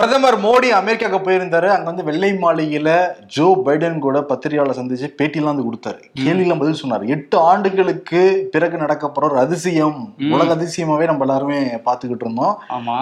[0.00, 1.68] பிரதமர் மோடி அமெரிக்காவுக்கு போயிருந்தாரு.
[1.72, 2.90] அங்க வந்து வெள்ளை மாளிகையில
[3.34, 6.00] ஜோ பைடன் கூட பத்திரிகையாளர் சந்திச்சு பேட்டிலாம் வந்து கொடுத்தாரு.
[6.22, 7.04] கேள்வியெல்லாம் பதில் சொன்னார்.
[7.14, 8.20] எட்டு ஆண்டுகளுக்கு
[8.54, 9.98] பிறகு நடக்க போற ஒரு அதிசயம்.
[10.34, 11.58] உலக அதிசயமாவே நம்ம எல்லாருமே
[11.88, 12.54] பார்த்துக்கிட்டு இருந்தோம்.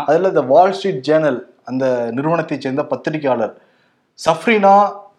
[0.09, 1.39] அதுல இந்த வால் ஸ்ட்ரீட் ஜேர்னல்
[1.73, 1.85] அந்த
[2.17, 3.55] நிறுவனத்தை சேர்ந்த பத்திரிகையாளர்
[4.27, 4.75] சஃப்ரினா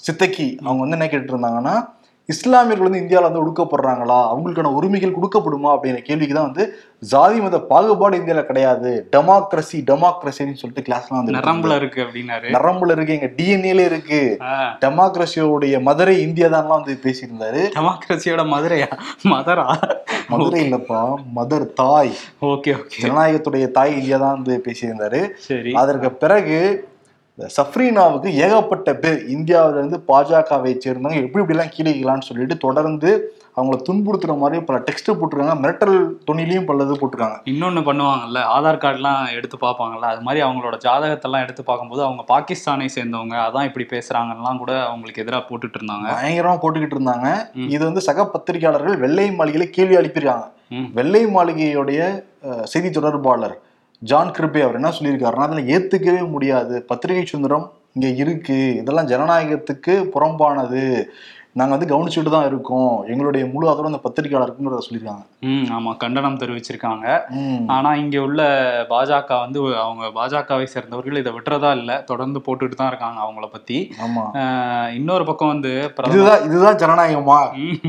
[0.07, 1.77] சித்தக்கி அவங்க வந்து என்ன கேட்டு இருந்தாங்கன்னா
[2.33, 4.19] இஸ்லாமியர்கள் வந்து இந்தியாவில் வந்து ஒடுக்கப்படுறாங்களா?
[4.31, 5.69] அவங்களுக்கான உரிமைகள் கொடுக்கப்படுமா?
[5.75, 6.65] அப்படிங்கிற கேள்விக்கு தான் வந்து
[7.11, 8.91] ஜாதி மத பாகுபாடு இந்தியாவில் கிடையாது.
[9.15, 12.49] டெமோக்ரஸி டெமோக்ரஸின்னு சொல்லிட்டு கிளாஸ்லாம் வந்து நரம்புல இருக்கு அப்படின்னாரு.
[12.55, 14.21] நரம்புல இருக்கு எங்க டிஎன்ஏல இருக்கு.
[14.83, 17.63] டெமோக்ரஸியோடைய மதுரை இந்தியா தான்லாம் வந்து பேசியிருந்தாரு.
[17.77, 18.89] டெமோக்ரஸியோட மதுரையா?
[19.33, 19.67] மதரா?
[20.33, 21.01] மதுரை இல்லப்பா
[21.39, 22.13] மதர் தாய்.
[22.51, 25.21] ஓகே ஓகே ஜனநாயகத்துடைய தாய் இந்தியா தான் வந்து பேசியிருந்தாரு.
[25.83, 26.59] அதற்கு பிறகு
[27.55, 33.11] சஃப்ரீனாவுக்கு ஏகப்பட்ட பேர் இந்தியாவில இருந்து பாஜகவை சேர்ந்தவங்க எப்படி இப்படிலாம் கீழிக்கலாம்னு சொல்லிட்டு தொடர்ந்து
[33.57, 35.55] அவங்கள துன்புறுத்துற மாதிரி பல டெக்ஸ்ட் போட்டிருக்காங்க.
[35.59, 35.95] மிரட்டல்
[36.27, 37.37] துணிலையும் பலது போட்டிருக்காங்க.
[37.45, 43.35] இன்னொன்னு பண்ணுவாங்கல்ல ஆதார் கார்டுலாம் எடுத்து பார்ப்பாங்கல்ல அது மாதிரி அவங்களோட ஜாதகத்தெல்லாம் எடுத்து பார்க்கும்போது அவங்க பாகிஸ்தானை சேர்ந்தவங்க
[43.45, 47.27] அதான் இப்படி பேசுறாங்கலாம் கூட அவங்களுக்கு எதிராக போட்டுட்டு இருந்தாங்க பயங்கரமா போட்டுக்கிட்டு இருந்தாங்க.
[47.67, 50.87] இது வந்து சக பத்திரிகையாளர்கள் வெள்ளை மாளிகையில கேள்வி அனுப்பியிருக்காங்க ம்.
[50.93, 51.99] வெள்ளை மாளிகையுடைய
[52.65, 53.57] செய்தி தொடர்பாளர்
[53.99, 56.81] ஜான் கிருபே அவர் என்ன சொல்லியிருக்காருன்னா அதில் ஏற்றுக்கவே முடியாது.
[56.81, 61.09] பத்திரிகை சுதந்திரம் இங்கே இருக்குது இதெல்லாம் ஜனநாயகத்துக்கு புறம்பானது.
[61.55, 63.05] நாங்க வந்து கவனிச்சுட்டு தான் இருக்கோம்.
[63.07, 65.23] எங்களுடைய முழு ஆதரவு அந்த பத்திரிகையாளருக்குங்கிறத சொல்லியிருக்காங்க.
[65.41, 65.97] ம் ஆமா.
[65.97, 67.05] கண்டனம் தெரிவிச்சிருக்காங்க.
[67.67, 68.41] ஆனா இங்க உள்ள
[68.89, 72.01] பாஜக வந்து அவங்க பாஜகவை சேர்ந்தவர்கள் இதை விட்டுறதா இல்ல.
[72.01, 73.95] தொடர்ந்து போட்டுட்டு தான் இருக்காங்க அவங்கள பத்தி.
[74.05, 74.23] ஆமா.
[74.33, 75.71] ஆஹ் இன்னொரு பக்கம் வந்து
[76.09, 77.39] இதுதான் இதுதான் ஜனநாயகமா?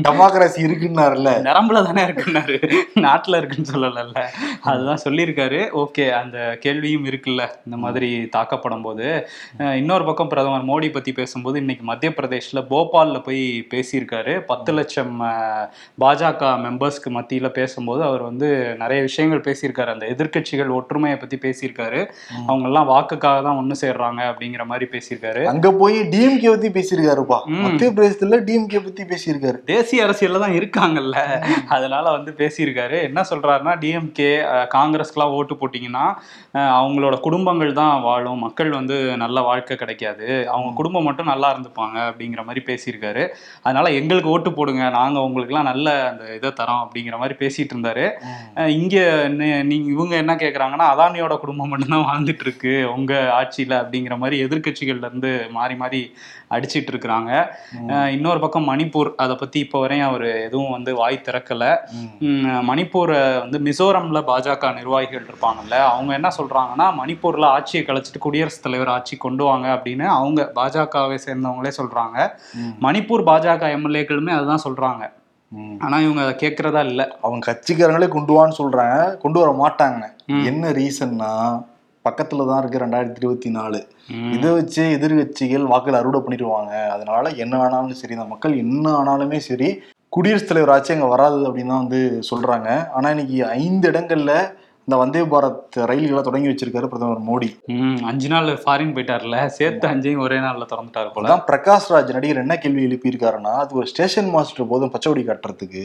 [0.07, 1.33] டெமோக்ரஸி இருக்குன்னாருல்ல?
[1.49, 2.57] நரம்புல தானே இருக்குன்னாரு.
[2.99, 4.25] நாட்டுல இருக்குன்னு சொல்லலல்ல.
[4.61, 5.85] அதுதான் சொல்லியிருக்காரு.
[5.85, 7.49] ஓகே அந்த கேள்வியும் இருக்குல்ல.
[7.65, 9.27] இந்த மாதிரி தாக்கப்படும் போது.
[9.77, 14.39] இன்னொரு பக்கம் பிரதமர் மோடி பத்தி பேசும்போது இன்னைக்கு மத்திய பிரதேஷ்ல போபால்ல போய் பேசியிருக்காரு.
[14.39, 15.21] பத்து லட்சம்
[15.99, 19.91] பாஜக மெம்பர்ஸ்க்கு மத்தியில பேசும்போது அவர் வந்து நிறைய விஷயங்கள் பேசியிருக்காரு.
[19.93, 22.11] அந்த எதிர்க்கட்சிகள் ஒற்றுமையை பத்தி பேசியிருக்காரு.
[22.29, 22.47] ம்.
[22.47, 25.43] அவங்க எல்லாம் வாக்குக்காக தான் ஒண்ணு சேர்றாங்க அப்படிங்கிற மாதிரி பேசியிருக்காரு.
[25.43, 27.39] அங்க போய் டிஎம்கே பத்தி பேசியிருக்காருப்பா.
[27.45, 29.63] மத்திய பிரதேசத்துல டிஎம்கே பத்தி பேசியிருக்காரு.
[29.63, 31.17] தேசிய அரசியல்ல தான் இருக்காங்கல்ல.
[31.67, 33.01] அதனால வந்து பேசியிருக்காரு.
[33.01, 34.29] என்ன சொல்றாருன்னா டிஎம்கே
[34.75, 36.13] காங்கிரஸ்க்குலாம் ஓட்டு போட்டிங்கன்னா
[36.53, 38.39] அவங்களோட குடும்பங்கள் தான் வாழும்.
[38.39, 40.49] மக்கள் வந்து நல்ல வாழ்க்கை கிடைக்காது.
[40.49, 43.27] அவங்க குடும்பம் மட்டும் நல்லா இருந்துப்பாங்க அப்படிங்கிற மாதிரி பேசியிருக்காரு.
[43.61, 48.05] அதனால எங்களுக்கு ஓட்டு போடுங்க நாங்க உங்களுக்குலாம் நல்ல அந்த இதை தரோம் அப்படிங்கிற மாதிரி பேசிட்டு இருந்தாரு.
[48.67, 54.43] இங்க நி- நீங்க இவங்க என்ன கேக்குறாங்கன்னா அதானியோட குடும்பம் மட்டும்தான் வாழ்ந்துட்டு இருக்கு உங்க ஆட்சியில அப்படிங்கிற மாதிரி
[54.43, 56.15] எதிர்க்கட்சிகள்ல இருந்து மாறி மாறி
[56.49, 57.31] அடிச்சிட்டு இருக்கிறாங்க.
[58.11, 61.77] இன்னொரு பக்கம் மணிப்பூர் அதை பத்தி இப்போ வரையும் அவர் எதுவும் வந்து வாய் திறக்கல.
[62.67, 69.17] மணிப்பூரை வந்து மிசோரம்ல பாஜக நிர்வாகிகள் இருப்பாங்கல்ல அவங்க என்ன சொல்றாங்கன்னா மணிப்பூர்ல ஆட்சியை கலைச்சிட்டு குடியரசுத் தலைவர் ஆட்சி
[69.17, 72.17] கொண்டு வாங்க அப்படின்னு அவங்க பாஜகவை சேர்ந்தவங்களே சொல்றாங்க.
[72.81, 75.03] மணிப்பூர் பாஜக எம்எல்ஏக்களுமே அதுதான் சொல்றாங்க.
[75.85, 77.01] ஆனா இவங்க அதை கேட்கறதா இல்ல.
[77.21, 79.17] அவங்க கட்சிக்காரங்களே கொண்டு வான்னு சொல்றாங்க.
[79.17, 80.03] கொண்டு வர மாட்டாங்க.
[80.49, 81.29] என்ன ரீசன்னா
[82.05, 83.79] பக்கத்துல தான் இருக்கு ரெண்டாயிரத்தி இருபத்தி நாலு.
[84.35, 86.71] இதை வச்சு எதிர்கட்சிகள் வாக்குகள் அறுவடை பண்ணிடுவாங்க.
[86.89, 89.69] அதனால என்ன ஆனாலும் சரி இந்த மக்கள் என்ன ஆனாலுமே சரி
[90.09, 92.69] குடியரசுத் தலைவர் ஆட்சி அங்க வராது அப்படின்னு தான் வந்து சொல்றாங்க.
[92.89, 94.33] ஆனா இன்னைக்கு ஐந்து இடங்கள்ல
[94.85, 97.49] இந்த வந்தே பாரத் ரயில்களை தொடங்கி வச்சிருக்காரு பிரதமர் மோடி.
[98.11, 99.45] அஞ்சு நாள் ஃபாரின் போயிட்டார்ல.
[99.57, 101.27] சேர்த்து அஞ்சையும் ஒரே நாள்ல திறந்துட்டாரு போல.
[101.27, 105.83] அதான் பிரகாஷ் ராஜ் நடிகர் என்ன கேள்வி எழுப்பியிருக்காருன்னா அது ஒரு ஸ்டேஷன் மாஸ்டர் போதும் பச்சைவடி காட்டுறதுக்கு.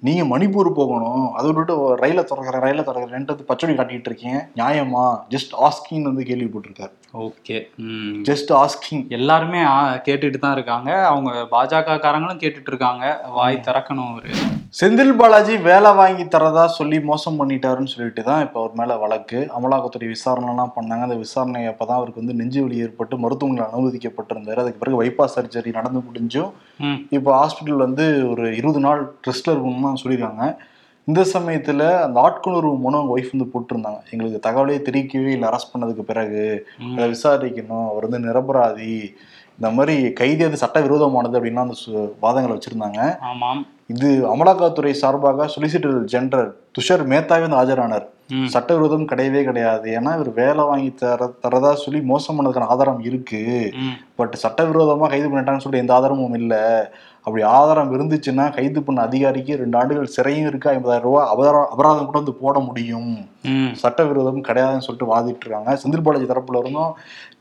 [0.00, 1.24] நீங்க மணிப்பூர் போகணும்.
[1.32, 4.38] அதை விட்டுட்டு ரயில திறக்கிற ரயில திறக்கிறேன்றது பச்சடி காட்டிட்டு இருக்கீங்க.
[4.56, 5.04] நியாயமா?
[5.34, 6.94] ஜஸ்ட் ஆஸ்கிங் வந்து கேள்வி போட்டிருக்காரு.
[7.26, 7.58] ஓகே.
[8.28, 9.62] ஜஸ்ட் ஆஸ்கிங் எல்லாருமே
[10.08, 10.90] கேட்டுட்டு தான் இருக்காங்க.
[11.06, 13.04] அவங்க பாஜக காரங்களும் கேட்டுட்டு இருக்காங்க.
[13.38, 14.30] வாய் திறக்கணும் அவரு.
[14.80, 19.38] செந்தில் பாலாஜி வேலை வாங்கி தரதா சொல்லி மோசம் பண்ணிட்டாருன்னு சொல்லிட்டு தான் இப்போ அவர் மேல வழக்கு.
[19.56, 21.04] அமலாக்கத்துறை விசாரணைலாம் பண்ணாங்க.
[21.06, 24.62] அந்த விசாரணை அப்பதான் அவருக்கு வந்து நெஞ்சு வலி ஏற்பட்டு மருத்துவமனையில் அனுமதிக்கப்பட்டிருந்தாரு.
[24.62, 26.50] அதுக்கு பிறகு பைபாஸ் சர்ஜரி நடந்து முடிஞ்சும்.
[27.10, 30.56] இப்போ ஹாஸ்பிட்டல் வந்து ஒரு இருபது நாள் ரெஸ்ட்ல இருக்கணும்னு தான் சொல்லியிருக்காங்க.
[31.04, 34.00] இந்த சமயத்துல அந்த ஆட்கொணர்வு மனு அவங்க ஒய்ஃப் வந்து போட்டிருந்தாங்க.
[34.10, 35.48] எங்களுக்கு தகவலே தெரிவிக்கவே இல்லை.
[35.48, 36.44] அரெஸ்ட் பண்ணதுக்கு பிறகு.
[36.94, 37.86] அதை விசாரிக்கணும்.
[37.90, 38.94] அவர் வந்து நிரபராதி.
[39.58, 41.74] இந்த மாதிரி கைது அது சட்டவிரோதமானது அப்படின்னா அந்த
[42.22, 43.00] வாதங்களை வச்சிருந்தாங்க.
[43.20, 43.62] ஆமாம்.
[43.92, 48.06] இது அமலாக்கத்துறை சார்பாக சொலிசிட்டர் ஜெனரல் துஷார் மேத்தாவே வந்து ஆஜரானார்.
[48.54, 49.86] சட்டவிரோதம் கிடையவே கிடையாது.
[49.98, 53.40] ஏன்னா இவர் வேலை வாங்கி தர தரதா சொல்லி மோசம் பண்ணதுக்கான ஆதாரம் இருக்கு.
[54.18, 56.60] பட் சட்டவிரோதமா கைது பண்ணிட்டான்னு சொல்லிட்டு எந்த ஆதாரமும் இல்லை.
[57.26, 60.70] அப்படி ஆதாரம் இருந்துச்சுன்னா கைது பண்ண அதிகாரிக்கு ரெண்டு ஆண்டுகள் சிறையும் இருக்கு?
[60.74, 63.10] ஐம்பதாயிரம் ரூபாய் அபராதம் அபராதம் கூட வந்து போட முடியும்.
[63.82, 66.94] சட்டவிரோதம் கிடையாதுன்னு சொல்லிட்டு வாதிட்டு இருக்காங்க செந்தில் பாலாஜி தரப்புல இருந்தும்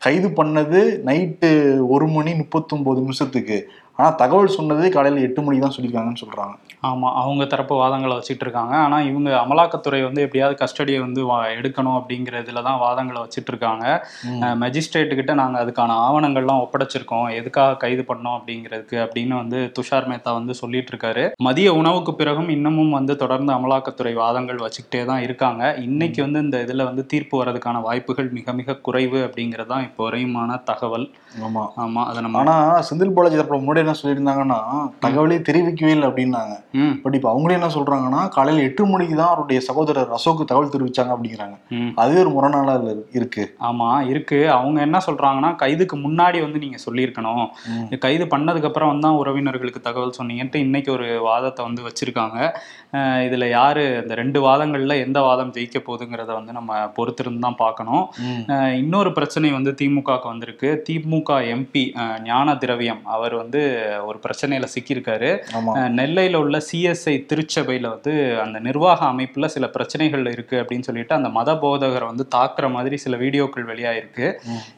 [0.05, 1.51] கைது பண்ணது நைட்டு
[1.93, 3.59] ஒரு மணி முப்பத்தொன்பது நிமிஷத்துக்கு.
[3.99, 6.53] ஆனா தகவல் சொன்னதே காலையில எட்டு மணிக்கு தான் சொல்லியிருக்காங்கன்னு சொல்றாங்க.
[6.83, 8.75] ஆமா அவங்க தரப்பு வாதங்களை வச்சுட்டு இருக்காங்க.
[8.77, 13.85] ஆனா இவங்க அமலாக்கத்துறை வந்து எப்படியாவது கஸ்டடியை வந்து வா- எடுக்கணும் அப்படிங்கிறதுல தான் வாதங்களை வச்சுட்டு இருக்காங்க.
[14.61, 17.27] மெஜிஸ்ட்ரேட்டு கிட்ட நாங்க அதுக்கான ஆவணங்கள்லாம் ஒப்படைச்சிருக்கோம்.
[17.31, 21.25] எதுக்காக கைது பண்ணோம் அப்படிங்கிறதுக்கு அப்படின்னு வந்து துஷார் மேத்தா வந்து சொல்லிட்டு இருக்காரு.
[21.41, 25.61] மதிய உணவுக்கு பிறகும் இன்னமும் வந்து தொடர்ந்து அமலாக்கத்துறை வாதங்கள் வச்சுக்கிட்டே தான் இருக்காங்க.
[25.83, 30.37] இன்னைக்கு வந்து இந்த இதுல வந்து தீர்ப்பு வர்றதுக்கான வாய்ப்புகள் மிக மிக குறைவு அப்படிங்கிறது தான் இப்போ வரையுமான
[30.63, 31.07] தகவல்.
[31.43, 31.65] ஆமா.
[31.83, 32.57] ஆமா அதை நம்ம ஆனா
[32.87, 34.59] செந்தில் பாலாஜி தரப்புல முன்னாடி என்ன சொல்லியிருந்தாங்கன்னா
[35.03, 36.55] தகவலே தெரிவிக்கவே இல்லை அப்படின்னாங்க.
[36.81, 36.95] ம்.
[37.03, 41.55] பட் இப்போ அவங்களே என்ன சொல்றாங்கன்னா காலையில எட்டு மணிக்கு தான் அவருடைய சகோதரர் அசோக் தகவல் தெரிவிச்சாங்க அப்படிங்கிறாங்க.
[42.01, 42.75] அதுவே ஒரு முரணால
[43.19, 43.43] இருக்கு.
[43.69, 44.39] ஆமா இருக்கு.
[44.57, 47.45] அவங்க என்ன சொல்றாங்கன்னா கைதுக்கு முன்னாடி வந்து நீங்க சொல்லியிருக்கணும்.
[48.05, 52.37] கைது பண்ணதுக்கு அப்புறம் வந்து தான் உறவினர்களுக்கு தகவல் சொன்னீங்கன்ட்டு இன்னைக்கு ஒரு வாதத்தை வந்து வச்சிருக்காங்க.
[53.27, 58.05] இதுல யாரு இந்த ரெண்டு வாதங்கள்ல எந்த வாதம் ஜெயிக்க போகுதுங்கிறத வந்து நம்ம பொறுத்திருந்து தான் பார்க்கணும்.
[58.81, 60.69] இன்னொரு பிரச்சனை வந்து திமுகவுக்கு வந்திருக்கு.
[60.87, 61.83] திமுக எம்பி
[62.23, 63.61] ஞான திரவியம் அவர் வந்து
[64.09, 65.29] ஒரு பிரச்சனையில சிக்கியிருக்காரு.
[65.99, 71.53] நெல்லையில உள்ள சிஎஸ்ஐ திருச்சபையில வந்து அந்த நிர்வாக அமைப்புல சில பிரச்சனைகள் இருக்கு அப்படின்னு சொல்லிட்டு அந்த மத
[71.63, 74.27] போதகரை வந்து தாக்குற மாதிரி சில வீடியோக்கள் வெளியாயிருக்கு.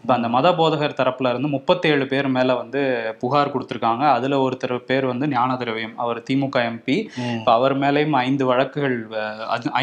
[0.01, 2.81] இப்போ அந்த மத போதகர் தரப்புல இருந்து முப்பத்தேழு பேர் மேல வந்து
[3.23, 4.03] புகார் கொடுத்துருக்காங்க.
[4.17, 6.97] அதுல ஒருத்தர் பேர் வந்து ஞான திரவியம் அவர் திமுக எம்பி.
[7.37, 8.97] இப்போ அவர் மேலேயும் ஐந்து வழக்குகள்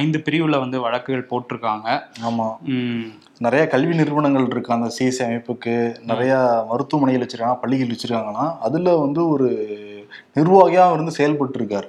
[0.00, 1.88] ஐந்து பிரிவுல வந்து வழக்குகள் போட்டிருக்காங்க.
[2.29, 2.49] ஆமா.
[3.40, 4.73] நிறைய கல்வி நிறுவனங்கள் இருக்கு.
[4.73, 5.73] அந்த சிஎஸ்சி அமைப்புக்கு
[6.05, 6.32] நிறைய
[6.70, 9.49] மருத்துவமனைகள் வச்சிருக்காங்க பள்ளிகள் வச்சிருக்காங்கன்னா அதுல வந்து ஒரு
[10.37, 11.88] நிர்வாகியா இருந்து செயல்பட்டு இருக்காரு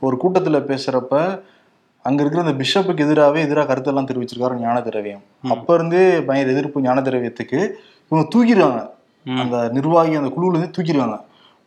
[0.00, 1.14] ஒரு கூட்டத்துல பேசுறப்ப
[2.04, 5.22] அங்க இருக்கிற அந்த பிஷப்புக்கு எதிராகவே எதிராக கருத்தெல்லாம் தெரிவிச்சிருக்காரு ஞான திரவியம்
[5.54, 7.58] அப்ப இருந்தே பயங்கர எதிர்ப்பு ஞான திரவியத்துக்கு
[8.10, 8.80] இவங்க தூக்கிடுவாங்க.
[9.26, 11.16] அந்த நிர்வாகி அந்த குழுல இருந்து தூக்கிடுவாங்க.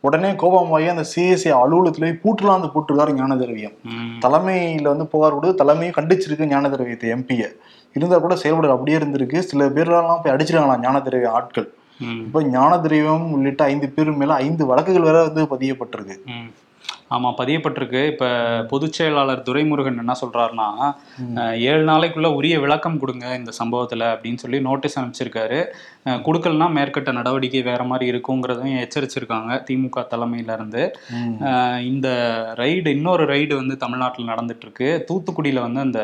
[0.04, 3.76] உடனே கோபமாகி அந்த சிஎஸ்சி அலுவலகத்துல போய் பூட்டலாம் வந்து போட்டிருக்காரு ஞான திரவியம்
[4.24, 7.48] தலைமையில வந்து புகார் கொடுத்து தலைமையும் கண்டிச்சிருக்கு ஞான திரவியத்தை எம்பியை
[7.96, 9.38] இருந்தா கூட செயல்பட அப்படியே இருந்திருக்கு.
[9.44, 11.68] சில பேர்லாம் போய் அடிச்சிருக்காங்களாம் ஞான திரவிய ஆட்கள்
[12.22, 16.16] இப்ப ஞான திரவியம் உள்ளிட்ட ஐந்து பேர் மேல ஐந்து வழக்குகள் வேற வந்து பதியப்பட்டிருக்கு.
[16.32, 16.48] ம்.
[17.10, 18.00] ஆமா பதியப்பட்டிருக்கு.
[18.06, 18.24] இப்ப
[18.68, 20.66] பொதுச் செயலாளர் துரைமுருகன் என்ன சொல்றாருன்னா
[21.36, 25.58] அஹ், ஏழு நாளைக்குள்ள உரிய விளக்கம் கொடுங்க இந்த சம்பவத்துல அப்படின்னு சொல்லி நோட்டீஸ் அனுப்பிச்சிருக்காரு.
[26.24, 29.32] கொடுக்கலனா மேற்கட்ட நடவடிக்கை வேற மாதிரி இருக்குங்கிறதையும் எச்சரிச்சிருக்காங்க
[29.66, 30.82] திமுக தலைமையில இருந்து
[31.16, 31.30] ம்.
[31.48, 32.08] அஹ், இந்த
[32.60, 36.00] ரைடு இன்னொரு ரைடு வந்து தமிழ்நாட்டில் நடந்துட்டு இருக்கு தூத்துக்குடியில வந்து அந்த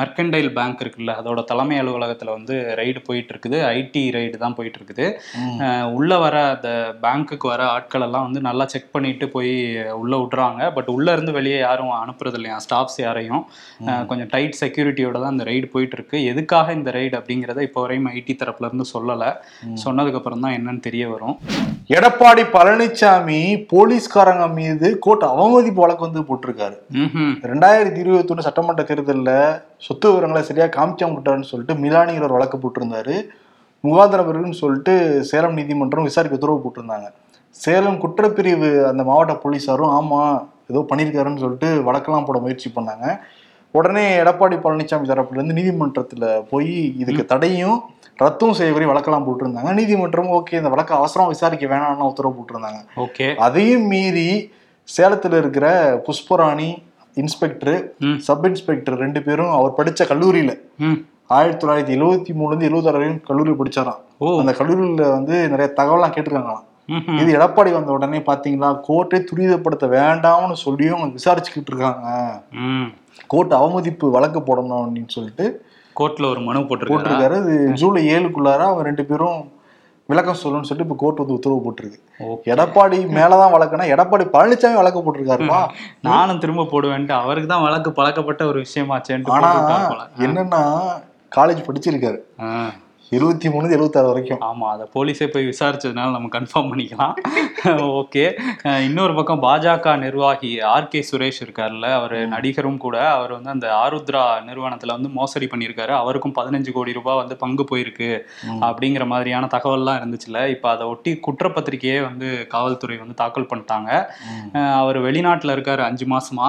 [0.00, 5.06] மெர்கண்டைல் பேங்க் இருக்குல்ல அதோட தலைமை அலுவலகத்துல வந்து ரைடு போயிட்டு இருக்குது ஐடி ரைடு தான் போயிட்டு இருக்குது
[5.96, 6.70] உள்ள வர அந்த
[7.02, 9.52] பேங்க்குக்கு வர ஆட்கள் எல்லாம் வந்து நல்லா செக் பண்ணிட்டு போய்
[9.98, 10.40] உள்ள விட்டுறாங்க.
[10.76, 12.56] பட் உள்ள இருந்து வெளியே யாரும் அனுப்புறது இல்லையா?
[12.64, 13.44] ஸ்டாஃப்ஸ் யாரையும்.
[14.10, 18.34] கொஞ்சம் டைட் செக்யூரிட்டியோட தான் அந்த ரைடு போயிட்டு இருக்கு எதுக்காக இந்த ரைடு அப்படிங்கிறத இப்போ வரையும் ஐடி
[18.38, 19.24] தரப்புல இருந்து சொல்லல.
[19.82, 21.36] சொன்னதுக்கு அப்புறம் தான் என்னன்னு தெரிய வரும்.
[21.96, 23.40] எடப்பாடி பழனிசாமி
[23.72, 26.76] போலீஸ்காரங்க மீது கோர்ட் அவமதிப்பு வழக்கு வந்து போட்டிருக்காரு.
[27.50, 29.30] ரெண்டாயிரத்தி இருபத்தி ஒண்ணு சட்டமன்ற தேர்தல்ல
[29.86, 33.16] சொத்து விவரங்களை சரியா காமிச்சாம விட்டாருன்னு சொல்லிட்டு மிலானிங்கிற ஒரு வழக்கு போட்டிருந்தாரு.
[33.84, 34.94] முகாந்திர பிரிவுன்னு சொல்லிட்டு
[35.32, 37.08] சேலம் நீதிமன்றம் விசாரிக்க உத்தரவு போட்டிருந்தாங்க.
[37.64, 40.20] சேலம் குற்றப்பிரிவு அந்த மாவட்ட போலீஸாரும் ஆமா
[40.70, 43.06] ஏதோ பண்ணியிருக்காருன்னு சொல்லிட்டு வழக்கெல்லாம் போட முயற்சி பண்ணாங்க.
[43.72, 47.82] உடனே எடப்பாடி பழனிசாமி தரப்புல இருந்து நீதிமன்றத்துல போய் இதுக்கு தடையும்
[48.16, 49.72] ரத்தும் செய்ய கோரி வழக்கெல்லாம் போட்டிருந்தாங்க.
[49.72, 52.80] நீதிமன்றம் ஓகே இந்த வழக்கை அவசரம் விசாரிக்க வேணாம்னு உத்தரவு போட்டிருந்தாங்க.
[52.96, 53.34] ஓகே.
[53.34, 54.52] அதையும் மீறி
[54.96, 56.82] சேலத்துல இருக்கிற புஷ்பராணி
[57.14, 57.92] இன்ஸ்பெக்டர்.
[58.18, 60.58] சப் இன்ஸ்பெக்டர் ரெண்டு பேரும் அவர் படிச்ச கல்லூரியில
[61.26, 64.00] ஆயிரத்தி தொள்ளாயிரத்தி எழுவத்தி மூணுல இருந்து எழுபத்தாறு வரையும் கல்லூரி படிச்சாராம்.
[64.18, 64.38] ஓ.
[64.38, 66.62] அந்த கல்லூரியில வந்து நிறைய தகவல்லாம் கேட்டிருக்காங்களாம்.
[67.20, 72.40] இது எடப்பாடி வந்த உடனே பாத்தீங்களா கோர்ட்டை துரிதப்படுத்த வேண்டாம்னு சொல்லியும் அவங்க விசாரிச்சுக்கிட்டு இருக்காங்க.
[73.32, 75.46] கோர்ட் அவமதிப்பு வழக்கு போடணும் அப்படின்னு சொல்லிட்டு
[75.96, 77.38] கோர்ட்ல ஒரு மனு போட்டிருக்காரு?
[77.42, 79.40] அது ஜூலை ஏழுக்குள்ளார அவங்க ரெண்டு பேரும்
[80.08, 81.98] விளக்கம் சொல்லணும்னு சொல்லிட்டு இப்ப கோர்ட் வந்து உத்தரவு போட்டிருக்கு.
[82.52, 85.60] எடப்பாடி மேலதான் வழக்குனா எடப்பாடி பழனிசாமி வழக்கு போட்டிருக்காருப்பா
[86.08, 89.50] நானும் திரும்ப போடுவேன்ட்டு அவருக்கு தான் வழக்கு பழக்கப்பட்ட ஒரு விஷயமாச்சேன்ட்டு ஆனா
[90.26, 90.62] என்னன்னா
[91.36, 92.18] காலேஜ் படிச்சிருக்காரு.
[93.16, 94.38] எழுபத்தி மூணு எழுபத்தாறு வரைக்கும்.
[94.48, 97.16] ஆமா அதை போலீஸே போய் விசாரிச்சதுனால நம்ம கன்ஃபார்ம் பண்ணிக்கலாம்.
[98.00, 98.22] ஓகே
[98.86, 104.22] இன்னொரு பக்கம் பாஜக நிர்வாகி ஆர் கே சுரேஷ் இருக்கார்ல அவர் நடிகரும் கூட அவர் வந்து அந்த ஆருத்ரா
[104.46, 105.92] நிறுவனத்துல வந்து மோசடி பண்ணியிருக்காரு.
[106.02, 108.10] அவருக்கும் பதினஞ்சு கோடி ரூபாய் வந்து பங்கு போயிருக்கு
[108.68, 110.46] அப்படிங்கிற மாதிரியான தகவல்லாம் இருந்துச்சுல.
[110.54, 113.90] இப்போ அதை ஒட்டி குற்றப்பத்திரிக்கையே வந்து காவல்துறை வந்து தாக்கல் பண்ணிட்டாங்க.
[114.80, 116.48] அவர் வெளிநாட்டில் இருக்காரு அஞ்சு மாசமா.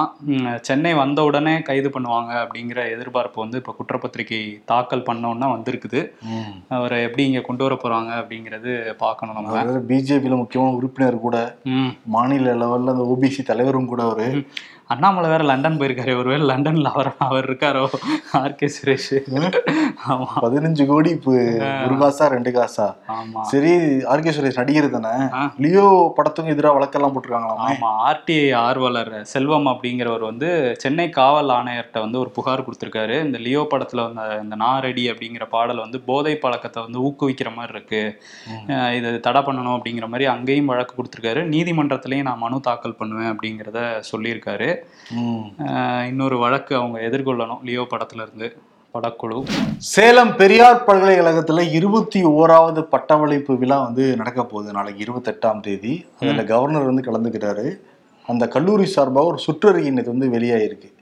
[0.70, 4.42] சென்னை வந்த உடனே கைது பண்ணுவாங்க அப்படிங்கிற எதிர்பார்ப்பு வந்து இப்போ குற்றப்பத்திரிக்கை
[4.74, 6.02] தாக்கல் பண்ணோன்னா வந்திருக்குது.
[6.68, 9.56] அவரை எப்படி இங்க கொண்டு வர போறாங்க அப்படிங்கிறது பார்க்கணும் நம்ம.
[9.58, 11.38] அதாவது பிஜேபியில முக்கியமான உறுப்பினர் கூட
[12.06, 14.28] மாநில லெவல்ல அந்த ஓபிசி தலைவரும் கூட அவரு.
[14.90, 16.12] அண்ணாமலை வேற லண்டன் போயிருக்காரு.
[16.18, 17.84] ஒருவேளை லண்டன்ல அவர் அவர் இருக்காரோ?
[18.32, 19.14] R K Suresh.
[20.08, 20.28] ஆமா.
[20.42, 21.32] பதினஞ்சு கோடி இப்போ
[21.86, 22.86] ஒரு காசா ரெண்டு காசா?
[23.08, 23.40] ஆமா.
[23.40, 23.72] சரி
[24.12, 25.12] ஆர்கே சுரேஷ் நடிகர் தானே?
[25.32, 25.54] ஆ.
[25.58, 27.68] லியோ படத்துக்கும் எதிராக வழக்கெல்லாம் போட்டிருக்காங்களாமே?
[27.74, 27.90] ஆமா.
[28.08, 33.24] ஆர்டிஐ ஆர்வலர் செல்வம் அப்படிங்கிறவர் வந்து சென்னை காவல் ஆணையர்கிட்ட வந்து ஒரு புகார் கொடுத்திருக்காரு.
[33.24, 38.02] இந்த லியோ படத்துல வந்த இந்த நாரடி அப்படிங்கிற பாடல் வந்து போதை பழக்கத்தை வந்து ஊக்குவிக்கிற மாதிரி இருக்கு.
[38.96, 41.42] இது தடை பண்ணணும் அப்படிங்கிற மாதிரி அங்கேயும் வழக்கு கொடுத்திருக்காரு.
[41.56, 43.80] நீதிமன்றத்திலையும் நான் மனு தாக்கல் பண்ணுவேன் அப்படிங்கிறத
[44.12, 44.70] சொல்லியிருக்காரு.
[46.06, 47.62] இன்னொரு வழக்கு அவங்க எதிர்கொள்ளணும்.
[47.62, 48.56] லியோ படத்துல இருந்து
[48.94, 49.42] படக்குழு.
[49.76, 54.72] சேலம் பெரியார் பல்கலைக்கழகத்துல இருபத்தி ஓராவது பட்டமளிப்பு விழா வந்து நடக்க போகுது.
[54.72, 56.06] நாளைக்கு இருபத்தெட்டாம் தேதி.
[56.20, 57.92] அதுல கவர்னர் வந்து கலந்துக்கிறாரு.
[58.26, 60.92] அந்த கல்லூரி சார்பாக ஒரு சுற்றறிக்கை நேத்து வந்து வெளியாயிருக்கு.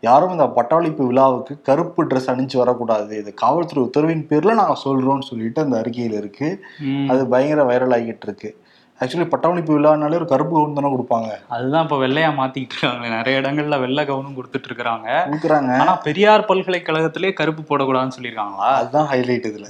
[0.00, 3.18] யாரும் இந்த பட்டமளிப்பு விழாவுக்கு கருப்பு ட்ரெஸ் அணிஞ்சு வரக்கூடாது.
[3.18, 6.64] இது காவல்துறை உத்தரவின் பேர்ல நாங்க சொல்றோம்னு சொல்லிட்டு அந்த அறிக்கையில இருக்கு.
[6.78, 7.08] ம்.
[7.08, 8.61] அது பயங்கர வைரல் ஆகிட்டு இருக்கு.
[9.02, 11.30] ஆக்சுவலி பட்டமளிப்பு விழானாலே ஒரு கருப்பு கவுன் தானே கொடுப்பாங்க.
[11.54, 15.72] அதுதான் இப்ப வெள்ளையா மாத்திக்கிட்டு இருக்காங்க நிறைய இடங்கள்ல வெள்ளை கவுனும் கொடுத்துட்டு இருக்காங்க கொடுக்குறாங்க.
[15.82, 18.70] ஆனா பெரியார் பல்கலைக்கழகத்திலே கருப்பு போடக்கூடாதுன்னு சொல்லியிருக்காங்களா?
[18.80, 19.68] அதுதான் ஹைலைட் இதுல.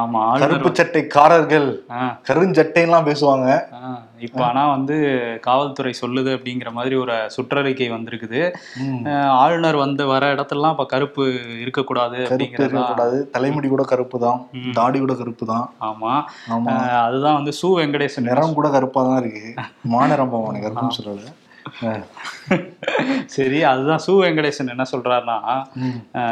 [0.00, 1.68] ஆமா கருப்பு சட்டைக்காரர்கள்
[2.28, 3.48] கருஞ்சட்டைலாம் பேசுவாங்க.
[4.22, 4.96] இப்ப ஆனா வந்து
[5.46, 8.40] காவல்துறை சொல்லுது அப்படிங்கிற மாதிரி ஒரு சுற்றறிக்கை வந்திருக்குது.
[9.40, 11.24] ஆளுநர் வந்து வர இடத்துலலாம் இப்ப கருப்பு
[11.64, 12.18] இருக்கக்கூடாது
[12.56, 13.18] இருக்கக்கூடாது.
[13.36, 14.40] தலைமுடி கூட கருப்பு தான்.
[14.78, 16.12] தாடி கூட கருப்பு தான் ஆமா.
[17.04, 19.46] அதுதான் வந்து சு வெங்கடேசன் நிறம் கூட கருப்பா தான் இருக்கு.
[19.94, 21.30] மாநிறம் போவானு கருப்புன்னு சொல்லல.
[23.26, 25.36] சரி அதுதான் சு வெங்கடேசன் என்ன சொல்றாருன்னா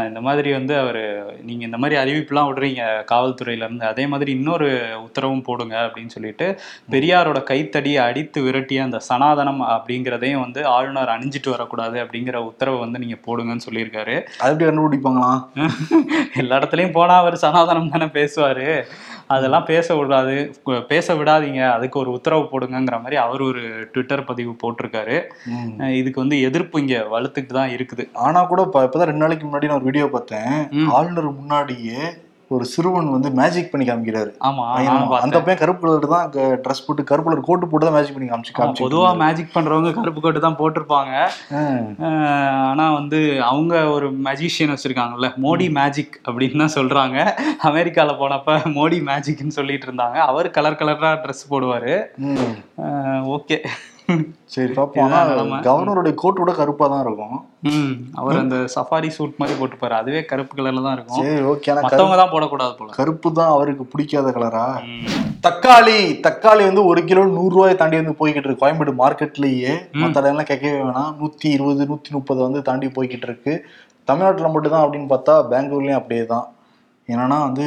[0.07, 1.03] இந்த மாதிரி வந்து அவர்
[1.43, 4.69] நீங்க இந்த மாதிரி அறிவிப்புலாம் விடுறீங்க காவல்துறையில இருந்து அதே மாதிரி இன்னொரு
[5.07, 6.47] உத்தரவும் போடுங்க அப்படின்னு சொல்லிட்டு
[6.91, 13.19] பெரியாரோட கைத்தடியை அடித்து விரட்டிய அந்த சனாதனம் அப்படிங்கிறதையும் வந்து ஆளுநர் அணிஞ்சிட்டு வரக்கூடாது அப்படிங்கிற உத்தரவை வந்து நீங்க
[13.27, 14.17] போடுங்கன்னு சொல்லியிருக்காரு.
[14.39, 15.41] அது எப்படி கண்டுபிடிப்பாங்களாம்?
[16.43, 18.69] எல்லா இடத்துலயும் போனா அவர் சனாதனம் தானே பேசுவாரு.
[19.35, 20.37] அதெல்லாம் பேச விடாது
[20.89, 23.63] பேச விடாதீங்க அதுக்கு ஒரு உத்தரவு போடுங்கங்கிற மாதிரி அவர் ஒரு
[23.93, 25.17] ட்விட்டர் பதிவு போட்டிருக்காரு.
[26.03, 28.07] இதுக்கு வந்து எதிர்ப்பு இங்க வலுத்துக்கிட்டு தான் இருக்குது.
[28.29, 30.59] ஆனா கூட இப்ப இப்பதான் ரெண்டு நாளைக்கு முன்னாடி நான் ஒரு வீடியோ பார்த்தேன்.
[30.97, 32.01] ஆளுநர் முன்னாடியே
[32.55, 34.31] ஒரு சிறுவன் வந்து மேஜிக் பண்ணி காமிக்கிறாரு.
[34.47, 34.63] ஆமா.
[35.25, 36.31] அந்த பையன் கருப்பு கலர் தான்
[36.63, 40.21] ட்ரெஸ் போட்டு கருப்பு கலர் கோட்டு போட்டு தான் மேஜிக் பண்ணி காமிச்சு காமிச்சு பொதுவா மேஜிக் பண்றவங்க கருப்பு
[40.25, 41.13] கோட்டு தான் போட்டிருப்பாங்க.
[42.71, 47.19] ஆனா வந்து அவங்க ஒரு மேஜிஷியன் வச்சிருக்காங்கல்ல மோடி மேஜிக் அப்படின்னு தான் சொல்றாங்க.
[47.71, 50.19] அமெரிக்கால போனப்ப மோடி மேஜிக்னு சொல்லிட்டு இருந்தாங்க.
[50.33, 51.95] அவர் கலர் கலரா ட்ரெஸ் போடுவாரு.
[53.37, 53.59] ஓகே.
[54.55, 54.73] சரி
[55.31, 55.59] நிலைமை.
[55.67, 57.37] கவர்னருடைய கோட் கூட கருப்பா தான் இருக்கும்.
[57.71, 59.95] ம் அவர் அந்த சஃபாரி சூட் மாதிரி போட்டுப்பாரு.
[60.01, 61.23] அதுவே கருப்பு கலர்ல தான் இருக்கும்.
[61.23, 62.91] சரி ஓகே மத்தவங்க தான் போடக்கூடாது போல.
[62.99, 64.67] கருப்பு தான் அவருக்கு பிடிக்காத கலரா.
[65.47, 68.63] தக்காளி தக்காளி வந்து ஒரு கிலோ நூறு ரூபாய் தாண்டி வந்து போய்கிட்டு இருக்கு.
[68.65, 69.75] கோயம்பேடு மார்க்கெட்லயே.
[70.03, 71.13] மற்ற இடம்லாம் கேட்கவே வேணாம்.
[71.21, 73.55] நூத்தி இருபது நூத்தி முப்பது வந்து தாண்டி போய்கிட்டு இருக்கு.
[74.09, 76.49] தமிழ்நாட்டுல மட்டும் தான் அப்படின்னு பார்த்தா பெங்களூர்லயும் அப்படியே தான்
[77.09, 77.67] என்னன்னா வந்து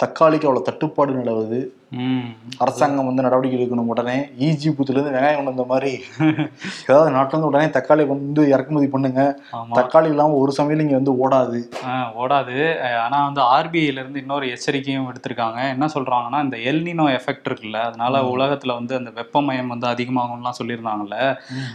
[0.00, 1.58] தக்காளிக்கு அவ்வளவு தட்டுப்பாடு நிலவுது.
[2.58, 4.16] அரசாங்கம் வந்து நடவடிக்கை எடுக்கணும் உடனே.
[4.38, 5.92] ஈஜிபுத்துல இருந்து வெங்காயம் கொண்டு வந்த மாதிரி.
[6.82, 9.22] ஏதாவது நாட்டுல இருந்து உடனே தக்காளி வந்து இறக்குமதி பண்ணுங்க.
[9.74, 11.60] தக்காளி இல்லாம ஒரு சமையல் இங்க வந்து ஓடாது.
[12.18, 12.56] ஓடாது.
[12.82, 18.20] அஹ் ஆனா வந்து ஆர்பிஐல இருந்து இன்னொரு எச்சரிக்கையும் எடுத்திருக்காங்க என்ன சொல்றாங்கன்னா இந்த எல்னினோ எஃபெக்ட் இருக்குல்ல அதனால
[18.20, 21.16] உலகத்துல வந்து அந்த வெப்பமயம் வந்து அதிகமாகும்லாம் சொல்லியிருந்தாங்கல்ல.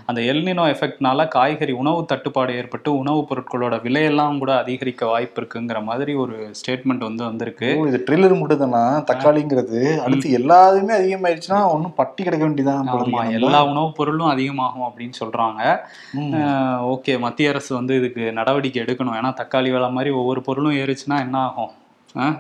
[0.05, 6.13] அந்த எல்னினோ எஃபெக்ட்னால காய்கறி உணவு தட்டுப்பாடு ஏற்பட்டு உணவுப் பொருட்களோட விலையெல்லாம் கூட அதிகரிக்க வாய்ப்பு இருக்குங்கிற மாதிரி
[6.13, 7.67] ஒரு ஸ்டேட்மெண்ட் வந்து வந்திருக்கு.
[7.87, 9.79] இது ட்ரில்லர் மட்டும் தானா தக்காளிங்கிறது
[10.11, 12.85] அடுத்து எல்லாதுமே அதிகமாயிடுச்சுன்னா ஒன்றும் பட்டி கிடக்க வேண்டியதான்.
[13.31, 15.61] எல்லா உணவுப் பொருளும் அதிகமாகும் அப்படின்னு சொல்றாங்க.
[16.93, 21.37] ஓகே மத்திய அரசு வந்து இதுக்கு நடவடிக்கை எடுக்கணும் ஏன்னா தக்காளி விலை மாதிரி ஒவ்வொரு பொருளும் ஏறிச்சுன்னா என்ன
[21.37, 21.71] ஆகும்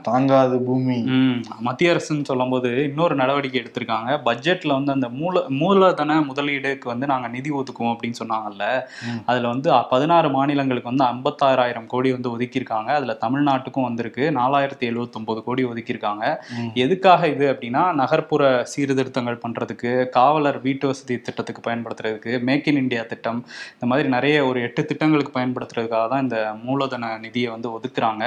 [0.01, 0.97] தாங்காது பூமி.
[1.01, 4.21] ம் மத்திய அரசுன்னு சொல்லும்போது இன்னொரு நடவடிக்கை எடுத்திருக்காங்க.
[4.25, 8.85] பட்ஜெட்ல வந்து அந்த மூல மூலதன முதலீடுக்கு வந்து நாங்க நிதி ஒதுக்குவோம் அப்படின்னு சொன்னாங்கல்ல.
[9.25, 12.85] அதுல வந்து பதினாறு மாநிலங்களுக்கு வந்து ஐம்பத்தாறாயிரம் கோடி வந்து ஒதுக்கியிருக்காங்க.
[12.85, 14.29] அதுல தமிழ்நாட்டுக்கும் வந்திருக்கு.
[14.29, 16.37] நாலாயிரத்தி எழுவத்தொன்பது கோடி ஒதுக்கியிருக்காங்க.
[16.73, 23.45] எதுக்காக இது அப்படின்னா நகர்ப்புற சீர்திருத்தங்கள் பண்றதுக்கு காவலர் வீட்டு வசதி திட்டத்துக்கு பயன்படுத்துறதுக்கு மேக் இன் இந்தியா திட்டம்
[23.73, 28.25] இந்த மாதிரி நிறைய ஒரு எட்டு திட்டங்களுக்கு பயன்படுத்துறதுக்காக தான் இந்த மூலதன நிதியை வந்து ஒதுக்குறாங்க.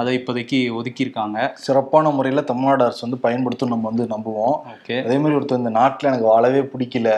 [0.00, 1.38] அதை இப்போதைக்கு ஒதுக்கியிருக்காங்க.
[1.64, 4.56] சிறப்பான முறையில தமிழ்நாடு அரசு வந்து பயன்படுத்தும் நம்ம வந்து நம்புவோம்.
[4.74, 4.96] ஓகே.
[5.06, 7.10] அதே மாதிரி ஒருத்தர் இந்த நாட்டுல எனக்கு வாழவே பிடிக்கல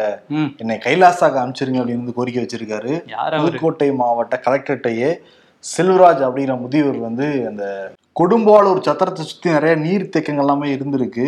[0.63, 2.93] என்னை கைலாசாக அனுப்பிச்சிருங்க அப்படின்னு வந்து கோரிக்கை வச்சிருக்காரு.
[3.45, 5.13] புதுக்கோட்டை மாவட்ட கலெக்டர்கிட்டயே
[5.65, 7.65] செல்வராஜ் அப்படிங்கிற முதியவர் வந்து அந்த
[8.21, 11.27] கொடும்பாளூர் சத்திரத்தை சுத்தி நிறைய நீர் தேக்கங்கள் எல்லாமே இருந்திருக்கு.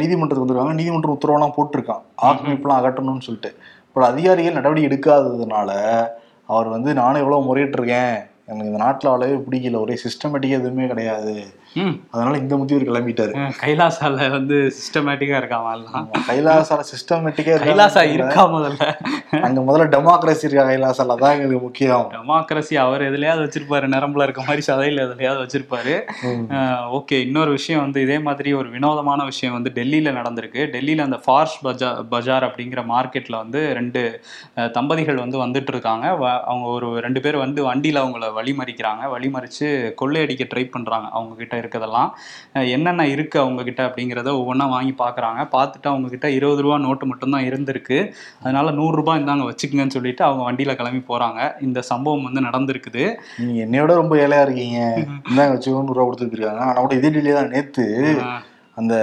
[0.00, 0.76] நீதிமன்றத்துக்கு வந்துருக்காங்க.
[0.80, 2.04] நீதிமன்றம் உத்தரவெல்லாம் போட்டிருக்கான்.
[2.28, 3.50] ஆக்கிரமிப்புலாம் அகற்றணும்னு சொல்லிட்டு.
[3.88, 5.70] இப்போ அதிகாரிகள் நடவடிக்கை எடுக்காததுனால
[6.54, 9.80] அவர் வந்து நானும் எவ்வளோ முறையிட்டு இருக்கேன் எனக்கு இந்த நாட்டில் வாழவே பிடிக்கல.
[9.80, 11.34] ஒரே சிஸ்டமேட்டிக்காக எதுவுமே கிடையாது.
[12.12, 13.32] அதனால இந்த முதியவர் கிளம்பிட்டாரு.
[13.62, 16.06] கைலாசால வந்து சிஸ்டமேட்டிக்கா இருக்காம எல்லாம்.
[16.28, 18.86] கைலாசால சிஸ்டமேட்டிக்கா கைலாசா இருக்கா முதல்ல?
[19.46, 21.16] அங்க முதல்ல டெமோக்ரஸி இருக்கா கைலாசால?
[21.22, 22.06] தான் எங்களுக்கு முக்கியம்.
[22.16, 25.94] டெமோக்ரஸி அவர் எதுலயாவது வச்சிருப்பாரு நரம்புல இருக்க மாதிரி சதையில எதுலயாவது வச்சிருப்பாரு.
[26.98, 30.62] ஓகே இன்னொரு விஷயம் வந்து இதே மாதிரி ஒரு வினோதமான விஷயம் வந்து டெல்லியில நடந்திருக்கு.
[30.76, 34.02] டெல்லியில அந்த ஃபார்ஸ் பஜா பஜார் அப்படிங்கிற மார்க்கெட்ல வந்து ரெண்டு
[34.78, 36.06] தம்பதிகள் வந்து வந்துட்டு இருக்காங்க
[36.50, 39.02] அவங்க ஒரு ரெண்டு பேர் வந்து வண்டியில அவங்கள வழிமறிக்கிறாங்க.
[39.16, 39.68] வழிமறிச்சு
[40.02, 42.08] கொள்ளையடிக்க ட்ரை பண்றாங்க அவங்க கிட்ட இருக்கதெல்லாம்
[42.54, 44.04] அஹ், என்னென்ன இருக்கு அவங்க கிட்ட அப்படிங்கிறத
[44.38, 45.14] ஒவ்வொன்றா வாங்கி பார்க்கறாங்க
[45.52, 47.98] பார்த்துட்டு அவங்க கிட்ட இருபது ரூபா நோட்டு மட்டும்தான் இருந்திருக்கு.
[48.42, 51.38] அதனால நூறு ரூபாய் இந்தாங்க வச்சுக்கங்கன்னு சொல்லிட்டு அவங்க வண்டியில கிளம்பி போறாங்க.
[51.66, 53.04] இந்த சம்பவம் வந்து நடந்திருக்குது.
[53.40, 54.78] நீங்க என்னையோட ரொம்ப ஏழையா இருக்கீங்க.
[55.30, 57.52] இந்தாங்க வச்சு நூறு ரூபா கொடுத்துட்டு இருக்காங்க ஆனா கூட இதே தான்
[58.22, 58.42] அஹ்,
[58.76, 58.94] அந்த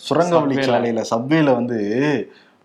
[0.00, 0.70] Subway ல.
[0.70, 1.78] சாலையில சப்வேல வந்து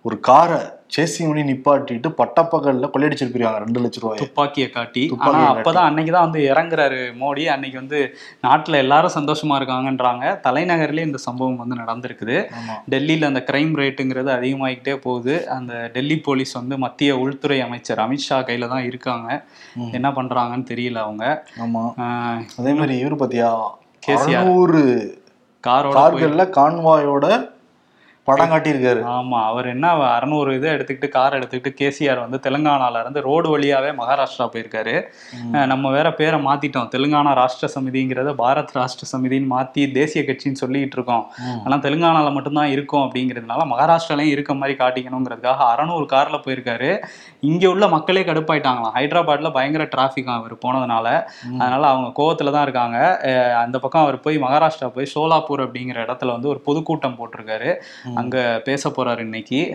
[0.02, 0.60] ஒரு காரை
[0.98, 4.18] சேசிங் பண்ணி நிப்பாட்டிட்டு பட்டப்பகல்ல கொள்ளையடிச்சிருக்காங்க ரெண்டு லட்ச ரூபாய்.
[4.18, 5.12] துப்பாக்கியை காட்டி.
[5.18, 5.56] ஆனா.
[5.56, 7.46] அப்பதான் அன்னைக்கு தான் வந்து இறங்குறாரு மோடி.
[7.46, 10.40] அன்னைக்கு வந்து நாட்டுல எல்லாரும் சந்தோஷமா இருக்காங்கன்றாங்க.
[10.44, 12.50] தலைநகர்லயே இந்த சம்பவம் வந்து நடந்திருக்குது.
[12.90, 15.50] டெல்லியில அந்த கிரைம் ரேட்டுங்கிறது அதிகமாகிக்கிட்டே போகுது.
[15.50, 19.46] அந்த டெல்லி போலீஸ் வந்து மத்திய உள்துறை அமைச்சர் அமித்ஷா கையில தான் இருக்காங்க.
[19.92, 21.46] என்ன பண்றாங்கன்னு தெரியல அவங்க.
[21.60, 21.94] ஆமா.
[22.58, 23.80] அதே மாதிரி இவரு பாத்தியா?
[24.08, 24.46] கேசிஆர்.
[25.68, 27.50] காரோட கார்கள்ல கான்வாயோட
[28.32, 29.02] படம் காட்டியிருக்காரு.
[29.16, 34.48] ஆமா அவர் என்ன அறநூறு இதை எடுத்துக்கிட்டு கார் எடுத்துக்கிட்டு கேசிஆர் வந்து தெலுங்கானால இருந்து ரோடு வழியாவே மகாராஷ்டிரா
[34.54, 34.96] போயிருக்காரு.
[35.72, 36.90] நம்ம வேற பேரை மாத்திட்டோம்.
[36.96, 41.26] தெலுங்கானா ராஷ்டிர சமிதிங்கிறத பாரத் ராஷ்டிர சமிதின்னு மாத்தி தேசிய கட்சின்னு சொல்லிட்டு இருக்கோம்.
[41.66, 46.92] ஆனா தெலுங்கானால மட்டும்தான் இருக்கும் அப்படிங்கிறதுனால மகாராஷ்டிராலையும் இருக்க மாதிரி காட்டிக்கணுங்கிறதுக்காக அறநூறு கார்ல போயிருக்காரு.
[47.50, 48.96] இங்க உள்ள மக்களே கடுப்பாயிட்டாங்களாம்.
[48.98, 51.08] ஹைதராபாத்ல பயங்கர டிராஃபிக் அவர் போனதுனால.
[51.62, 52.98] அதனால அவங்க கோவத்துல தான் இருக்காங்க.
[53.64, 57.72] அந்த பக்கம் அவர் போய் மகாராஷ்டிரா போய் சோலாப்பூர் அப்படிங்கிற இடத்துல வந்து ஒரு பொதுக்கூட்டம் போட்டிருக்காரு.
[58.22, 59.70] அங்க பேச போறாரு இன்னைக்கு.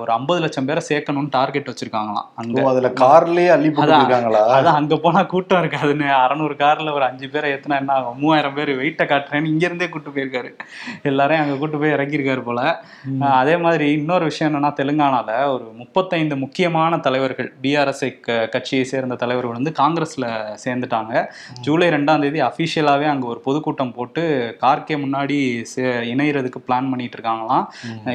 [0.00, 2.22] ஒரு ஐம்பது லட்சம் பேரை சேர்க்கணும்னு டார்கெட் வச்சிருக்காங்களாம்.
[2.34, 6.08] அங்க அதுல கார்லயே அள்ளி போட்டுருக்காங்களா அதான் அங்க போனா கூட்டம் இருக்காதுன்னு.
[6.08, 8.18] அறநூறு கார்ல ஒரு அஞ்சு பேரை ஏத்துனா என்ன ஆகும்?
[8.18, 10.58] மூவாயிரம் பேர் வெயிட்ட காட்டுறேன்னு இங்க இருந்தே கூட்டு போயிருக்காரு.
[11.02, 12.84] எல்லாரையும் அங்க கூட்டு போய் இறங்கியிருக்காரு போல.
[13.20, 19.72] அதே மாதிரி இன்னொரு விஷயம் என்னன்னா தெலுங்கானால ஒரு முப்பத்தைந்து முக்கியமான தலைவர்கள் பிஆர்எஸ் கட்சியை சேர்ந்த தலைவர்கள் வந்து
[19.78, 21.26] காங்கிரஸ்ல சேர்ந்துட்டாங்க.
[21.60, 27.66] ஜூலை ரெண்டாம் தேதி அபிஷியலாவே அங்க ஒரு பொதுக்கூட்டம் போட்டு கார்கே முன்னாடி சே- இணையறதுக்கு பிளான் பண்ணிட்டு இருக்காங்களாம்.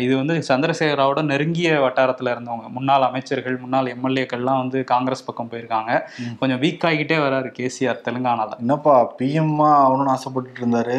[0.06, 2.68] இது வந்து சந்திரசேகராவோட நெருங்கிய வட்டாரத்துல இருந்தவங்க.
[2.78, 5.92] முன்னாள் அமைச்சர்கள் முன்னாள் எம்எல்ஏக்கள்லாம் வந்து காங்கிரஸ் பக்கம் போயிருக்காங்க.
[6.40, 8.52] கொஞ்சம் வீக் ஆகிட்டே வராரு கேசிஆர் தெலுங்கானால.
[8.64, 10.98] என்னப்பா பிஎம்மா ஆகணும்னு ஆசைப்பட்டுட்டு இருந்தாரு.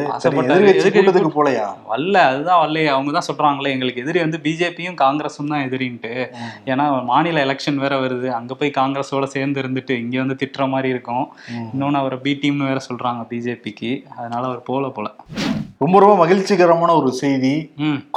[0.96, 1.66] கூட்டத்துக்கு போலையா?
[1.92, 2.90] வரல அதுதான் வரலையே.
[2.94, 6.12] அவங்க தான் சொல்றாங்களே எங்களுக்கு எதிரி வந்து பிஜேபியும் காங்கிரஸும் தான் எதிரின்ட்டு.
[6.72, 8.28] ஏன்னா மாநில எலெக்ஷன் வேற வருது.
[8.38, 11.26] அங்க போய் காங்கிரஸோட சேர்ந்து இருந்துட்டு இங்க வந்து திட்டுற மாதிரி இருக்கும்.
[11.72, 15.08] இன்னொன்னு அவரை பி டீம்னு வேற சொல்றாங்க பிஜேபிக்கு அதனால அவர் போல போல.
[15.80, 17.54] ரொம்ப ரொம்ப மகிழ்ச்சிகரமான ஒரு செய்தி.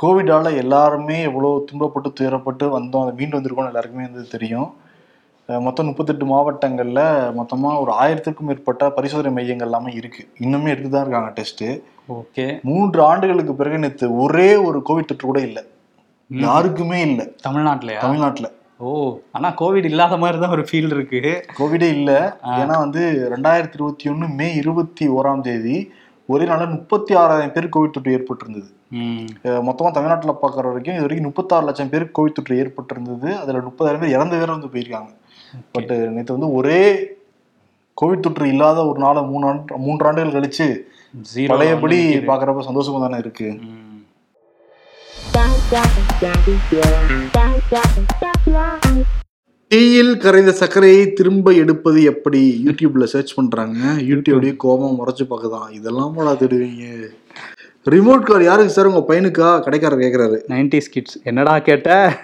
[0.02, 3.04] கோவிடால எல்லாருமே எவ்வளவு துன்பப்பட்டு துயரப்பட்டு வந்தோம்.
[3.04, 4.70] அதை மீண்டு வந்திருக்கோம் எல்லாருக்குமே வந்து தெரியும்.
[5.50, 7.02] மொத்தம் முப்பத்தெட்டு மாவட்டங்கள்ல
[7.38, 10.22] மொத்தமா ஒரு ஆயிரத்திற்கும் மேற்பட்ட பரிசோதனை மையங்கள் எல்லாமே இருக்கு.
[10.46, 11.64] இன்னுமே எடுத்து தான் இருக்காங்க டெஸ்ட்
[12.18, 12.46] ஓகே.
[12.70, 15.60] மூன்று ஆண்டுகளுக்கு பிறகு நேத்து ஒரே ஒரு கோவிட் தொற்று கூட இல்ல.
[16.30, 17.22] யாருக்குமே இல்ல.
[17.48, 18.02] தமிழ்நாட்டுலயா?
[18.06, 18.48] தமிழ்நாட்டுல.
[18.78, 18.90] ஓ
[19.32, 21.22] ஆனா கோவிட் இல்லாத மாதிரி தான் ஒரு ஃபீல் இருக்கு.
[21.60, 22.12] கோவிடே இல்ல.
[22.62, 23.02] ஏன்னா வந்து
[23.34, 25.78] ரெண்டாயிரத்தி இருபத்தி ஒண்ணு மே இருபத்தி ஓராம் தேதி
[26.30, 28.68] ஒரே நாள்ல முப்பத்தி ஆறாயிரம் பேர் கோவிட் தொற்று ஏற்பட்டிருந்தது
[28.98, 33.64] ம் அஹ் மொத்தமா தமிழ்நாட்டுல பார்க்குற வரைக்கும் இது வரைக்கும் முப்பத்தாறு லட்சம் பேருக்கு கோவிட் தொற்று ஏற்பட்டிருந்தது அதுல
[33.68, 35.12] முப்பதாயிரம் பேர் இறந்து வேற வந்து போயிருக்காங்க
[35.76, 36.82] பட் நேற்று வந்து ஒரே
[37.98, 40.68] கோவிட் தொற்று இல்லாத ஒரு நாளை மூணு ஆண்டு மூன்று ஆண்டுகள் கழிச்சு
[41.52, 43.86] பழையபடி பாக்குறப்ப சந்தோஷமா தானே இருக்கு ம்
[49.72, 52.62] டீயில் கரைந்த சர்க்கரையை திரும்ப எடுப்பது எப்படி?
[52.66, 53.80] யூடியூப்ல சர்ச் பண்றாங்க.
[54.02, 57.10] யூடியூப்லயே கோபம் முறைச்சு பார்க்குதான் இதெல்லாம் போல தேடுவீங்க?
[57.86, 59.60] ரிமோட் கார் யாருக்கு சார் உங்க பையனுக்கா?
[59.60, 60.40] கடைக்காரர் கேக்குறாரு.
[60.48, 62.20] நைன்டிஸ் கிட்ஸ் என்னடா கேட்ட?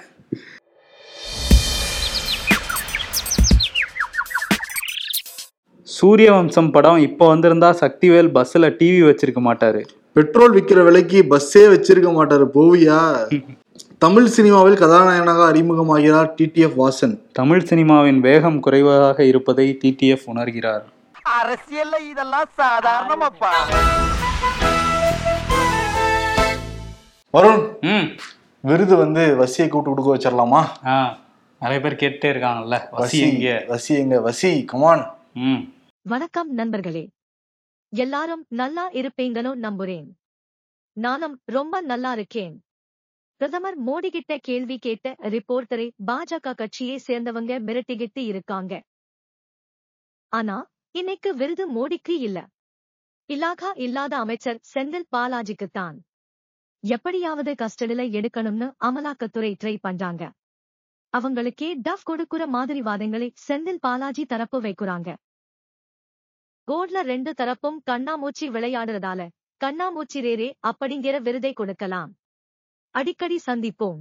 [5.88, 9.82] சூரிய வம்சம் படம் இப்போ வந்திருந்தா சக்திவேல் பஸ்ஸில் டிவி வச்சிருக்க மாட்டாரு.
[10.14, 13.00] பெட்ரோல் விற்கிற விலைக்கு பஸ்ஸே வச்சிருக்க மாட்டாரு போவியா?
[14.06, 17.22] தமிழ் சினிமாவில் கதாநாயகனாக அறிமுகமாகிறார் டிடிஎஃப் வாசன்.
[17.32, 20.82] தமிழ் சினிமாவின் வேகம் குறைவாக இருப்பதை டிடிஎஃப் உணர்கிறார்.
[21.42, 23.54] அரசியல்ல இதெல்லாம் சாதாரணமாப்பா.
[27.34, 28.18] வருண் ம்.
[28.62, 30.66] விருது வந்து வசியை கூட்டு கொடுக்க வச்சிடலாமா
[31.60, 33.66] நிறைய பேர் கேட்டே இருக்காங்கல்ல வசி எங்க?
[33.68, 34.32] வசி எங்க?
[34.32, 35.74] வசி கமான் ம்.
[36.02, 37.10] வணக்கம் நண்பர்களே.
[37.90, 40.08] எல்லாரும் நல்லா இருப்பீங்கன்னு நம்புறேன்.
[40.94, 42.60] நானும் ரொம்ப நல்லா இருக்கேன்.
[43.42, 48.82] பிரதமர் மோடி கிட்ட கேள்வி கேட்ட ரிப்போர்ட்டரை பாஜக கட்சியை சேர்ந்தவங்க மிரட்டிக்கிட்டு இருக்காங்க.
[50.28, 52.48] ஆனா இன்னைக்கு விருது மோடிக்கு இல்ல.
[53.30, 55.98] இலாகா இல்லாத அமைச்சர் செந்தில் பாலாஜிக்குத்தான்
[56.84, 60.32] எப்படியாவது கஸ்டடில எடுக்கணும்னு அமலாக்கத்துறை ட்ரை பண்றாங்க.
[61.14, 65.16] அவங்களுக்கே டஃப் கொடுக்குற மாதிரி வாதங்களை செந்தில் பாலாஜி தரப்பு வைக்கிறாங்க.
[66.68, 69.28] கோட்ல ரெண்டு தரப்பும் கண்ணாமூச்சி விளையாடுறதால
[69.62, 72.14] கண்ணாமூச்சி ரேரே அப்படிங்கிற விருதை கொடுக்கலாம்.
[72.96, 73.98] அடிக்கடி சந்திப்போம்.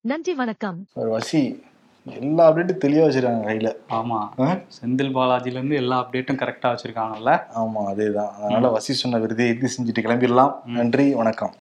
[0.00, 0.86] நன்றி வணக்கம்.
[0.94, 1.60] ஒரு வசி
[2.04, 3.76] எல்லா அப்டேட்டும் தெளிவா வச்சிருக்காங்க கையில.
[3.90, 4.40] ஆமா.
[4.40, 4.60] ஆ?
[4.68, 7.42] செந்தில் பாலாஜில இருந்து எல்லா அப்டேட்டும் கரெக்டா வச்சிருக்காங்கல்ல.
[7.54, 8.30] ஆமா அதேதான்.
[8.30, 10.62] அதனால வசி சொன்ன விருதை இது செஞ்சுட்டு கிளம்பிடலாம்.
[10.64, 11.52] நன்றி வணக்கம்.